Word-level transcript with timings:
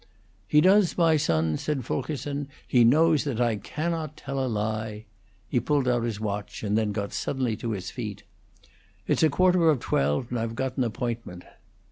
"He 0.47 0.61
does, 0.61 0.97
my 0.97 1.15
son," 1.15 1.57
said 1.57 1.85
Fulkerson. 1.85 2.47
"He 2.67 2.83
knows 2.83 3.23
that 3.23 3.39
I 3.39 3.57
cannot 3.57 4.17
tell 4.17 4.43
a 4.43 4.47
lie." 4.49 5.05
He 5.47 5.59
pulled 5.59 5.87
out 5.87 6.01
his 6.05 6.19
watch, 6.19 6.63
and 6.63 6.75
then 6.75 6.91
got 6.91 7.13
suddenly 7.13 7.53
upon 7.53 7.73
his 7.73 7.91
feet. 7.91 8.23
"It's 9.05 9.23
quarter 9.29 9.69
of 9.69 9.79
twelve, 9.79 10.31
and 10.31 10.39
I've 10.39 10.55
got 10.55 10.75
an 10.75 10.85
appointment." 10.85 11.43